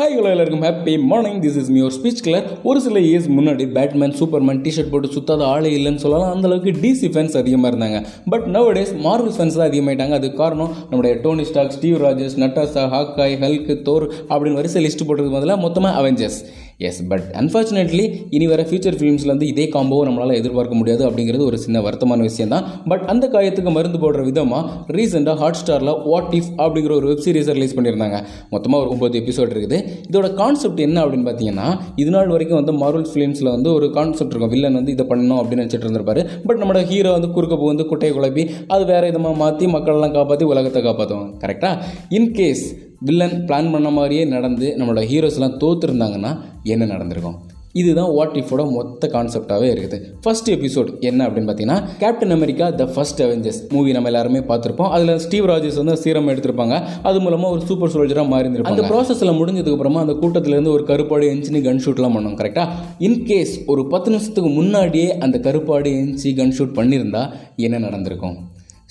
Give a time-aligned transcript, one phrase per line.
[0.00, 4.14] Hi hello எல்லாருக்கும் happy morning this is மியோர் speech கிளர் ஒரு சில இயர்ஸ் முன்னாடி பேட்மேன்
[4.20, 6.30] சூப்பர்மேன் டிஷர்ட் போட்டு சுத்தாத ஆளே இல்லைன்னு சொல்லலாம்.
[6.34, 7.98] அந்தளவுக்கு டிசி ஃபேன்ஸ் அதிகமாக இருந்தாங்க.
[8.32, 10.16] பட் நவ டேஸ் மார்வல் ஃபேன்ஸ் தான் அதிகமாயிட்டாங்க.
[10.20, 15.38] அதுக்கு காரணம் நம்முடைய Tony Stark Steve Rogers Natasha Hawkeye Hulk Thor அப்படின்னு வரிசை லிஸ்ட் போட்டதுக்கு
[15.38, 16.40] பதிலாக மொத்தமாக அவெஞ்சர்ஸ்
[16.88, 18.04] எஸ் பட் அன்ஃபார்ச்சுனேட்லி
[18.36, 22.52] இனி வர ஃபியூச்சர் ஃபிலிம்ஸில் வந்து இதே காம்போவை நம்மளால் எதிர்பார்க்க முடியாது அப்படிங்கிறது ஒரு சின்ன வருத்தமான விஷயம்
[22.54, 27.24] தான் பட் அந்த காயத்துக்கு மருந்து போடுற விதமாக ரீசெண்டாக ஹாட் ஸ்டாரில் வாட் இஃப் அப்படிங்கிற ஒரு வெப்
[27.26, 28.18] சீரிஸை ரிலீஸ் பண்ணியிருந்தாங்க.
[28.54, 29.78] மொத்தமாக ஒரு ஒம்பது எபிசோட் இருக்குது.
[30.10, 31.68] இதோட கான்செப்ட் என்ன அப்படின்னு பார்த்தீங்கன்னா
[32.02, 34.52] இது நாள் வரைக்கும் வந்து மார்வல் ஃபிலிம்ஸில் வந்து ஒரு கான்செப்ட் இருக்கும்.
[34.56, 36.22] வில்லன் வந்து இதை பண்ணணும் அப்படின்னு நினச்சிட்டு இருந்திருப்பாரு.
[36.48, 40.82] பட் நம்மளோட ஹீரோ வந்து குறுக்க புகுந்து குட்டையை குழப்பி அது வேறு விதமாக மாற்றி மக்களெல்லாம் காப்பாற்றி உலகத்தை
[40.88, 41.76] காப்பாற்றுவாங்க கரெக்டாக
[42.18, 42.66] இன்கேஸ்
[43.08, 46.34] வில்லன் பிளான் பண்ண மாதிரியே நடந்து நம்மளோட ஹீரோஸ்லாம் தோத்துருந்தாங்கன்னா
[46.74, 47.38] என்ன நடந்திருக்கும்?
[47.80, 49.96] இதுதான் வாட் இஃபோட மொத்த கான்செப்டாகவே இருக்குது.
[50.22, 54.90] ஃபர்ஸ்ட் எபிசோட் என்ன அப்படின்னு பார்த்தீங்கன்னா Captain America the first Avengers movie நம்ம எல்லாருமே பார்த்துருப்போம்.
[54.96, 56.76] அதில் ஸ்டீவ் ராஜர்ஸ் வந்து சீரம் எடுத்திருப்பாங்க.
[57.10, 61.32] அது மூலமாக ஒரு சூப்பர் சோல்ஜராக மாறி இருந்திருப்பாங்க அந்த ப்ராசஸில் முடிஞ்சதுக்கு அப்புறமா அந்த கூட்டத்திலேருந்து ஒரு கருப்பாடு
[61.34, 62.68] எஞ்சினி கன் ஷூட்லாம் பண்ணோம் கரெக்டாக
[63.08, 67.24] இன்கேஸ் ஒரு பத்து நிமிஷத்துக்கு முன்னாடியே அந்த கருப்பாடு எஞ்சி கன் ஷூட் பண்ணியிருந்தா
[67.68, 68.36] என்ன நடந்திருக்கும்?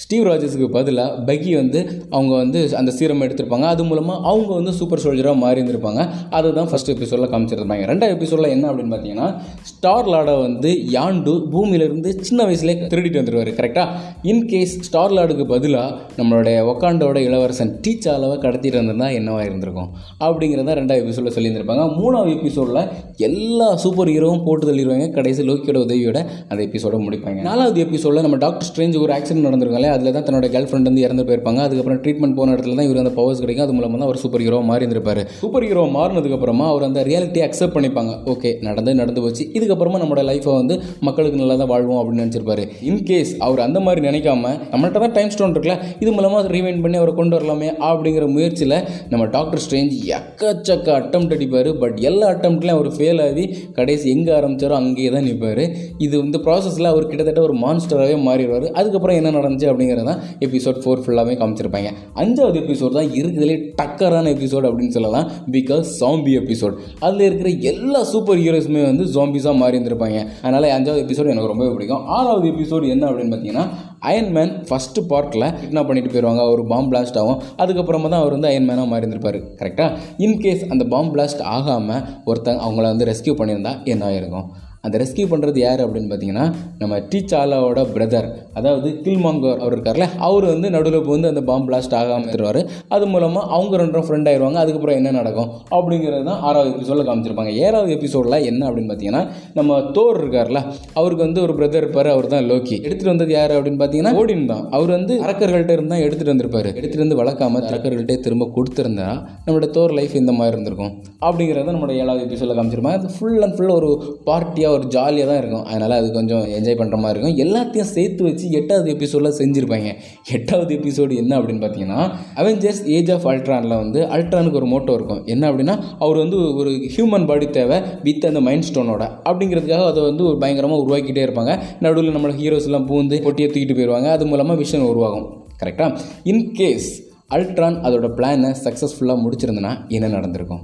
[0.04, 3.66] ஸ்டீவ் ராஜர்ஸுக்கு பதிலாக பகி வந்து அவங்க வந்து அந்த சீரம் எடுத்திருப்பாங்க.
[3.74, 8.66] அது மூலமாக அவங்க வந்து சூப்பர் சோல்ஜராக மாறி இருந்திருப்பாங்க அதுதான் ஃபஸ்ட் எபிசோடில் காமிச்சிருப்பாங்க ரெண்டாவது எபிசோடில் என்ன
[8.72, 9.28] அப்படின்னு பார்த்தீங்கன்னா
[9.72, 13.88] ஸ்டார் லாடை வந்து யாண்டு பூமியிலிருந்து சின்ன வயசுலேயே திருடிட்டு வந்துடுவார் கரெக்டாக
[14.32, 19.90] இன்கேஸ் ஸ்டார் லாடுக்கு பதிலாக நம்மளுடைய ஒக்காண்டோட இளவரசன் டீச்சாலவை கடத்திட்டு வந்திருந்தால் என்னவாக இருந்திருக்கும்?
[20.28, 21.84] அப்படிங்கிறத ரெண்டாவது எபிசோடில் சொல்லியிருந்திருப்பாங்க.
[22.00, 22.82] மூணாவது எபிசோடில்
[23.30, 25.10] எல்லா சூப்பர் ஹீரோவும் போட்டு தள்ளிடுவாங்க.
[25.12, 26.18] கடைசி லோக்கியோட உதவியோட
[26.50, 27.42] அந்த எபிசோட முடிப்பாங்க.
[27.50, 31.24] நாலாவது எபிசோடில் நம்ம டாக்டர் ஸ்ட்ரேஞ்ச் ஒரு ஆக்சிடென்ட் நடந்திருக்காங்க அதில் தான் தன்னோட கேர்ள் ஃப்ரெண்ட் வந்து இறந்து
[31.28, 31.62] போயிருப்பாங்க.
[31.68, 33.66] அதுக்கப்புறம் ட்ரீட்மெண்ட் போன இடத்துல தான் இவர் அந்த பவர்ஸ் கிடைக்கும்.
[33.68, 37.76] அது மூலமாக தான் அவர் சூப்பர் ஹீரோ மாறி இருந்திருப்பாரு சூப்பர் ஹீரோ மாறினதுக்கப்புறமா அவர் அந்த ரியாலிட்டியை அக்செப்ட்
[37.78, 38.14] பண்ணிப்பாங்க.
[38.34, 39.46] ஓகே நடந்து நடந்து போச்சு.
[39.60, 42.66] இதுக்கப்புறமா நம்மளோட லைஃப்பை வந்து மக்களுக்கு நல்லா தான் வாழ்வோம் அப்படின்னு நினச்சிருப்பாரு.
[42.90, 47.14] இன்கேஸ் அவர் அந்த மாதிரி நினைக்காம நம்மள்ட்ட தான் டைம் ஸ்டோன் இருக்குல்ல இது மூலமாக ரீவைண்ட் பண்ணி அவரை
[47.20, 48.78] கொண்டு வரலாமே அப்படிங்கிற முயற்சியில்
[49.12, 51.70] நம்ம டாக்டர் ஸ்ட்ரேஞ்ச் எக்கச்சக்க அட்டம் அடிப்பார்.
[51.82, 53.44] பட் எல்லா அட்டம்ப்ட்லையும் அவர் ஃபெயில் ஆகி
[53.78, 55.64] கடைசி எங்கே ஆரம்பிச்சாரோ அங்கேயே தான் நிற்பார்
[56.06, 58.68] இது இந்த ப்ராசஸில் அவர் கிட்டத்தட்ட ஒரு மான்ஸ்டராகவே மாறிடுவார்.
[58.80, 59.79] அதுக்கப்புறம் என்ன நடந்துச்சு அப்படின்னு
[60.10, 61.90] தான் எபிசோட் ஃபோர் ஃபுல்லாகவே காமிச்சிருப்பாங்க.
[62.22, 65.28] அஞ்சாவது எபிசோட் தான் இருக்கிறதுலே டக்கரான எபிசோட் அப்படின்னு சொல்லலாம்.
[65.56, 66.76] பிகாஸ் சாம்பி எபிசோட்
[67.06, 70.20] அதில் இருக்கிற எல்லா சூப்பர் ஹீரோஸுமே வந்து ஜாம்பிஸாக மாறி இருந்திருப்பாங்க.
[70.44, 72.04] அதனால் அஞ்சாவது எபிசோட் எனக்கு ரொம்பவே பிடிக்கும்.
[72.18, 73.66] ஆறாவது எபிசோட் என்ன அப்படின்னு பார்த்தீங்கன்னா
[74.10, 77.42] அயன் மேன் ஃபஸ்ட்டு பார்ட்டில் கிட்னாப் பண்ணிட்டு போயிடுவாங்க ஒரு பாம் பிளாஸ்ட் ஆகும்.
[77.64, 79.40] அதுக்கப்புறமா தான் அவர் வந்து அயன் மேனாக மாறி இருந்திருப்பார்.
[79.62, 79.90] கரெக்டாக
[80.26, 84.48] இன்கேஸ் அந்த பாம் பிளாஸ்ட் ஆகாமல் ஒருத்தன் அவங்கள வந்து ரெஸ்கியூ பண்ணியிருந்தா என்ன ஆயிருக்கும்?
[84.86, 86.46] அந்த ரெஸ்கியூ பண்ணுறது யார் அப்படின்னு பார்த்தீங்கன்னா
[86.82, 88.28] நம்ம டீ சாலாவோட பிரதர்
[88.60, 92.62] அதாவது கில்மாங்கர் அவர் இருக்கார்ல அவர் வந்து நடுவில் வந்து அந்த பாம் பிளாஸ்ட் ஆகாமல் தருவார்
[92.96, 97.52] அது மூலமாக அவங்க ரெண்டும் ஃப்ரெண்ட் ஆயிடுவாங்க அதுக்கப்புறம் என்ன நடக்கும் அப்படிங்கிறது தான் ஆறாவது எபிசோடில் காமிச்சிருப்பாங்க.
[97.66, 99.24] ஏழாவது எபிசோடில் என்ன அப்படின்னு பார்த்தீங்கன்னா
[99.58, 100.62] நம்ம தோர் இருக்கார்ல
[101.00, 102.10] அவருக்கு வந்து ஒரு பிரதர் இருப்பார்.
[102.16, 104.64] அவர் தான் லோக்கி எடுத்துகிட்டு வந்தது யார் அப்படின்னு பார்த்தீங்கன்னா ஓடின் தான்.
[104.78, 106.70] அவர் வந்து அரக்கர்கள்ட்ட இருந்தால் எடுத்துகிட்டு வந்திருப்பார்.
[106.80, 109.10] எடுத்துகிட்டு வந்து வளர்க்காம அரக்கர்கள்ட்டே திரும்ப கொடுத்துருந்தா
[109.46, 110.94] நம்மளோட தோர் லைஃப் இந்த மாதிரி இருந்திருக்கும்.
[111.28, 113.00] அப்படிங்கிறத நம்மளோட ஏழாவது எபிசோடில் காமிச்சிருப்பாங்க.
[113.02, 113.92] அது ஃபுல் அண்ட் ஃபுல் ஒரு
[114.30, 115.66] பார்ட்டியாக ஒரு ஜாலியாக தான் இருக்கும்.
[115.70, 117.38] அதனால் அது கொஞ்சம் என்ஜாய் பண்ணுற மாதிரி இருக்கும்.
[117.46, 119.90] எல்லாத்தையும் சேர்த்து வச்சு எட்டாவது எபிசோடில் செஞ்சுருப்பாங்க.
[120.38, 122.00] எட்டாவது எபிசோடு என்ன அப்படின்னு பார்த்தீங்கன்னா
[122.42, 125.22] அவெஞ்சர்ஸ் ஏஜ் ஆஃப் அல்ட்ரானில் வந்து அல்ட்ரானுக்கு ஒரு மோட்டோ இருக்கும்.
[125.36, 125.76] என்ன அப்படின்னா
[126.06, 130.84] அவர் வந்து ஒரு ஹியூமன் பாடி தேவை வித் அந்த மைண்ட் ஸ்டோனோட அப்படிங்கிறதுக்காக அதை வந்து ஒரு பயங்கரமாக
[130.86, 131.54] உருவாக்கிட்டே இருப்பாங்க.
[131.86, 135.28] நடுவில் நம்மளோட ஹீரோஸ்லாம் பூந்து பொட்டியை தூக்கிட்டு போயிடுவாங்க அது மூலமாக விஷன் உருவாகும்.
[135.62, 136.00] கரெக்டாக
[136.32, 136.90] இன்கேஸ்
[137.38, 140.62] அல்ட்ரான் அதோட பிளானை சக்ஸஸ்ஃபுல்லாக முடிச்சிருந்தனா என்ன நடந்திருக்கும்?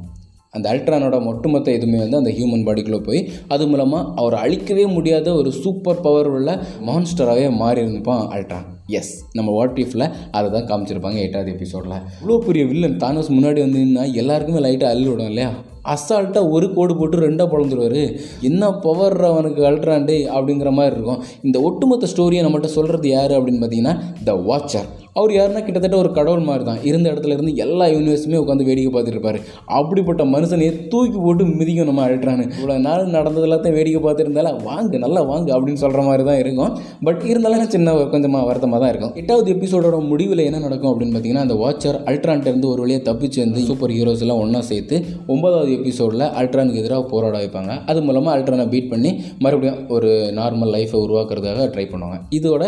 [0.55, 5.51] அந்த அல்ட்ரானோட ஒட்டுமொத்த எதுவுமே வந்து அந்த ஹியூமன் பாடிக்குள்ளே போய் அது மூலமாக அவர் அழிக்கவே முடியாத ஒரு
[5.51, 6.49] சூப்பர் பவர் உள்ள
[6.85, 12.65] மான்ஸ்டராகவே மாறி இருந்துப்பான் அல்ட்ரான் எஸ் நம்ம வாட் இஃபில் அதை தான் காமிச்சிருப்பாங்க எட்டாவது எபிசோடில் இவ்வளோ பெரிய
[12.65, 13.79] வில்லன் தானோஸ் முன்னாடி வந்து
[14.13, 15.49] எல்லாருக்குமே லைட்டாக அள்ளி விடும் இல்லையா?
[15.85, 18.01] அசால்ட்டாக ஒரு கோடு போட்டு ரெண்டாக பிறந்துருவார்
[18.41, 21.23] என்ன பவர் அவனுக்கு அல்ட்ராண்டே அப்படிங்கிற மாதிரி இருக்கும்.
[21.41, 24.87] இந்த ஒட்டுமொத்த ஸ்டோரியை நம்மகிட்ட சொல்கிறது யார் அப்படின்னு பார்த்தீங்கன்னா த வாட்சர்
[25.19, 29.17] அவர் யாருன்னா கிட்டத்தட்ட ஒரு கடவுள் மாதிரி தான் இருந்த இடத்துல இருந்து எல்லா யூனிவர்ஸுமே உட்காந்து வேடிக்கை பார்த்துட்டு
[29.17, 29.39] இருப்பாரு.
[29.77, 32.45] அப்படிப்பட்ட மனுஷனையே தூக்கி போட்டு மிதிக்கும் நம்ம அல்ட்ரானு.
[32.57, 36.73] இவ்வளோ நாள் நடந்தது எல்லாத்தையும் வேடிக்கை பார்த்துருந்தாலும் வாங்க நல்லா வாங்க அப்படின்னு சொல்கிற மாதிரி தான் இருக்கும்.
[37.07, 39.13] பட் இருந்தாலும் சின்ன கொஞ்சமாக வருத்தமாக தான் இருக்கும்.
[39.21, 43.93] எட்டாவது எபிசோடோட முடிவில் என்ன நடக்கும் அப்படின்னு பார்த்தீங்கன்னா அந்த வாட்சர் அல்ட்ரான்ட்டேருந்து ஒரு வழியாக தப்பிச்சு வந்து சூப்பர்
[43.97, 44.97] ஹீரோஸ் எல்லாம் ஒன்றா சேர்த்து
[45.35, 47.71] ஒன்பதாவது எபிசோடில் அல்ட்ரானுக்கு எதிராக போராட வைப்பாங்க.
[47.93, 49.13] அது மூலமாக அல்ட்ரானை பீட் பண்ணி
[49.45, 50.11] மறுபடியும் ஒரு
[50.41, 52.19] நார்மல் லைஃப்பை உருவாக்குறதுக்காக ட்ரை பண்ணுவாங்க.
[52.39, 52.63] இதோட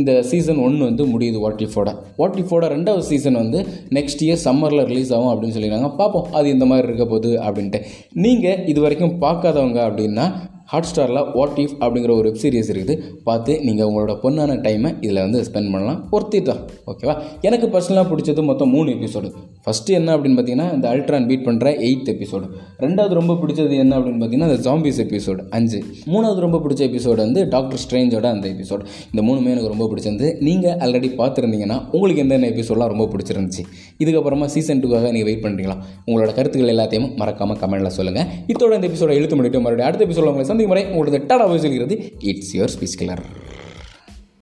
[0.00, 3.60] இந்த சீசன் ஒன்று வந்து முடியுது வாட் இஃபோட வாட் இஃபோட ரெண்டாவது சீசன் வந்து
[3.98, 5.90] நெக்ஸ்ட் இயர் சம்மரில் ரிலீஸ் ஆகும் அப்படின்னு சொல்லியிருக்காங்க.
[5.96, 7.80] பார்ப்போம் அது இந்த மாதிரி இருக்க போகுது அப்படின்ட்டு.
[8.12, 10.26] நீங்கள் இது வரைக்கும் பார்க்காதவங்க அப்படின்னா
[10.72, 12.94] ஹாட் ஸ்டாரில் வாட் இஃப் அப்படிங்கிற ஒரு வெப் சீரிஸ் இருக்குது.
[13.28, 15.98] பார்த்து நீங்கள் உங்களோட பொண்ணான டைமை இதில் வந்து ஸ்பெண்ட் பண்ணலாம்.
[16.16, 16.60] ஒருத்தி தான்.
[16.90, 17.14] ஓகேவா
[17.48, 19.30] எனக்கு பர்சனலாக பிடிச்சது மொத்தம் மூணு எபிசோடு
[19.64, 22.46] ஃபஸ்ட்டு என்ன அப்படின்னு பார்த்தீங்கன்னா இந்த அல்ட்ரான் பீட் பண்ணுற எயித் எபிசோடு
[22.84, 25.80] ரெண்டாவது ரொம்ப பிடிச்சது என்ன அப்படின்னு பார்த்தீங்கன்னா அந்த ஜாம்பிஸ் எபிசோடு அஞ்சு.
[26.12, 28.82] மூணாவது ரொம்ப பிடிச்ச எபிசோடு வந்து டாக்டர் ஸ்ட்ரேஞ்சோட அந்த எபிசோடு
[29.12, 33.64] இந்த மூணுமே எனக்கு ரொம்ப பிடிச்சிருந்து நீங்கள் ஆல்ரெடி பார்த்துருந்தீங்கன்னா உங்களுக்கு எந்தெந்த எபிசோடெலாம் ரொம்ப பிடிச்சிருந்துச்சு?
[34.02, 35.76] இதுக்கப்புறமா சீசன் டூக்காக நீங்கள் வெயிட் பண்ணுறீங்களா
[36.06, 40.46] உங்களோட கருத்துக்கள் எல்லாத்தையும் மறக்காமல் கமெண்ட்டில் சொல்லுங்கள் இதோட இந்த எபிசோட எழுத்து முடிட்டு மறுபடியும் அடுத்த எபிசோட உங்களை
[40.62, 41.94] சந்திக்கும் முறை உங்களது டாடா போய் சொல்கிறது
[42.30, 43.22] இட்ஸ் யுவர் ஸ்பீச் கிளர்